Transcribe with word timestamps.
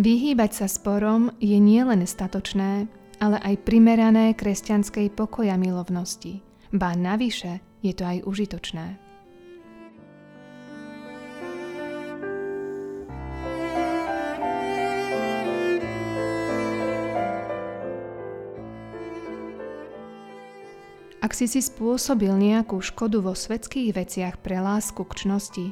Vyhýbať 0.00 0.64
sa 0.64 0.66
sporom 0.66 1.28
je 1.44 1.60
nielen 1.60 2.08
statočné, 2.08 2.88
ale 3.20 3.36
aj 3.36 3.68
primerané 3.68 4.32
kresťanskej 4.32 5.12
pokoja 5.12 5.60
milovnosti. 5.60 6.40
Ba 6.72 6.96
navyše 6.96 7.60
je 7.84 7.92
to 7.92 8.08
aj 8.08 8.24
užitočné. 8.24 8.96
Ak 21.20 21.36
si 21.36 21.44
si 21.44 21.60
spôsobil 21.60 22.32
nejakú 22.32 22.80
škodu 22.80 23.20
vo 23.20 23.36
svetských 23.36 23.92
veciach 23.92 24.40
pre 24.40 24.64
lásku 24.64 25.04
k 25.04 25.12
čnosti, 25.12 25.66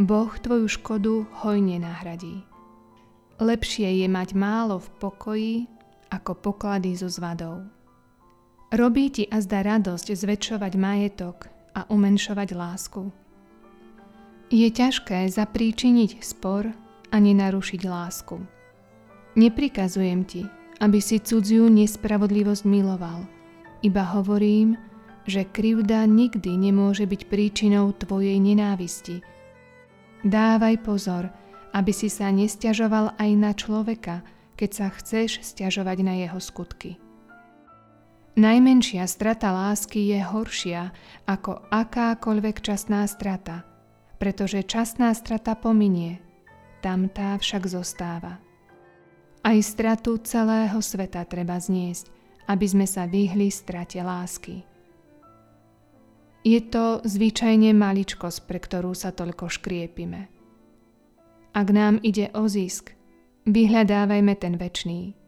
Boh 0.00 0.32
tvoju 0.32 0.64
škodu 0.64 1.28
hojne 1.44 1.84
nahradí. 1.84 2.49
Lepšie 3.40 4.04
je 4.04 4.08
mať 4.08 4.36
málo 4.36 4.76
v 4.78 4.88
pokoji, 5.00 5.56
ako 6.12 6.36
poklady 6.36 6.92
so 6.94 7.08
zvadou. 7.08 7.64
Robí 8.70 9.10
ti 9.10 9.24
a 9.26 9.40
zdá 9.40 9.64
radosť 9.64 10.12
zväčšovať 10.12 10.72
majetok 10.76 11.48
a 11.74 11.88
umenšovať 11.88 12.48
lásku. 12.54 13.02
Je 14.52 14.68
ťažké 14.68 15.26
zapríčiniť 15.26 16.20
spor 16.20 16.68
a 17.10 17.16
nenarušiť 17.16 17.80
lásku. 17.88 18.36
Neprikazujem 19.34 20.22
ti, 20.28 20.44
aby 20.78 20.98
si 21.00 21.18
cudziu 21.18 21.66
nespravodlivosť 21.66 22.64
miloval– 22.68 23.26
iba 23.80 24.04
hovorím, 24.12 24.76
že 25.24 25.48
krivda 25.48 26.04
nikdy 26.04 26.52
nemôže 26.60 27.08
byť 27.08 27.32
príčinou 27.32 27.96
tvojej 27.96 28.36
nenávisti. 28.36 29.24
Dávaj 30.20 30.84
pozor, 30.84 31.32
aby 31.70 31.92
si 31.94 32.10
sa 32.10 32.30
nestiažoval 32.30 33.14
aj 33.18 33.30
na 33.38 33.52
človeka, 33.54 34.22
keď 34.58 34.70
sa 34.70 34.86
chceš 34.92 35.40
stiažovať 35.42 35.98
na 36.04 36.14
jeho 36.20 36.38
skutky. 36.42 37.00
Najmenšia 38.38 39.04
strata 39.10 39.50
lásky 39.50 40.14
je 40.14 40.20
horšia 40.22 40.94
ako 41.26 41.66
akákoľvek 41.68 42.62
časná 42.62 43.02
strata, 43.10 43.66
pretože 44.22 44.62
časná 44.62 45.10
strata 45.12 45.58
pominie, 45.58 46.22
tam 46.80 47.10
tá 47.10 47.36
však 47.36 47.66
zostáva. 47.66 48.40
Aj 49.40 49.56
stratu 49.64 50.20
celého 50.20 50.78
sveta 50.78 51.24
treba 51.24 51.56
zniesť, 51.56 52.12
aby 52.48 52.66
sme 52.68 52.86
sa 52.88 53.08
vyhli 53.08 53.48
strate 53.48 54.00
lásky. 54.00 54.64
Je 56.40 56.60
to 56.64 57.04
zvyčajne 57.04 57.76
maličkosť, 57.76 58.48
pre 58.48 58.56
ktorú 58.56 58.96
sa 58.96 59.12
toľko 59.12 59.52
škriepime. 59.52 60.39
Ak 61.50 61.74
nám 61.74 61.98
ide 62.06 62.30
o 62.30 62.46
zisk, 62.46 62.94
vyhľadávajme 63.42 64.34
ten 64.38 64.54
väčší. 64.54 65.18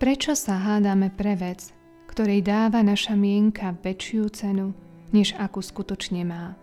Prečo 0.00 0.32
sa 0.32 0.56
hádame 0.56 1.12
pre 1.12 1.36
vec, 1.36 1.68
ktorej 2.08 2.40
dáva 2.40 2.80
naša 2.80 3.12
mienka 3.12 3.76
väčšiu 3.84 4.32
cenu 4.32 4.72
než 5.12 5.36
akú 5.36 5.60
skutočne 5.60 6.24
má. 6.24 6.56